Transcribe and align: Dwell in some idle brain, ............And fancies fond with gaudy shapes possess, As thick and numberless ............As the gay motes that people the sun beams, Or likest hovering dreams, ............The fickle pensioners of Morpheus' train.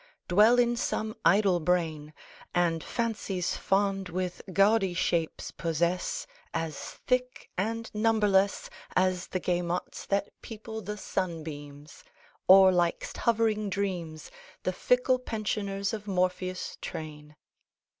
Dwell 0.27 0.57
in 0.57 0.75
some 0.77 1.15
idle 1.23 1.59
brain, 1.59 2.15
............And 2.55 2.83
fancies 2.83 3.55
fond 3.55 4.09
with 4.09 4.41
gaudy 4.51 4.95
shapes 4.95 5.51
possess, 5.51 6.25
As 6.55 6.75
thick 7.05 7.51
and 7.55 7.87
numberless 7.93 8.71
............As 8.95 9.27
the 9.27 9.39
gay 9.39 9.61
motes 9.61 10.07
that 10.07 10.29
people 10.41 10.81
the 10.81 10.97
sun 10.97 11.43
beams, 11.43 12.03
Or 12.47 12.71
likest 12.71 13.15
hovering 13.17 13.69
dreams, 13.69 14.31
............The 14.63 14.73
fickle 14.73 15.19
pensioners 15.19 15.93
of 15.93 16.07
Morpheus' 16.07 16.79
train. 16.81 17.35